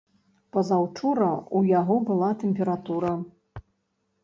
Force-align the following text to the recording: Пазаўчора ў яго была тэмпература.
Пазаўчора 0.55 1.27
ў 1.57 1.59
яго 1.79 1.99
была 2.09 2.31
тэмпература. 2.47 3.15